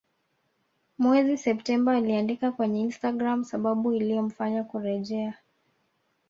Mwezi 0.97 1.37
Septemba 1.37 1.93
aliandika 1.95 2.51
kwenye 2.51 2.81
Instagram 2.81 3.43
sababu 3.43 3.93
iliyomfanya 3.93 4.63
kurejea 4.63 5.37